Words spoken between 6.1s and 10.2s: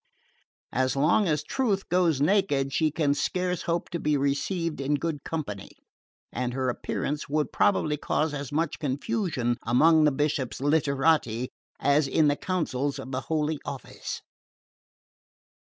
and her appearance would probably cause as much confusion among the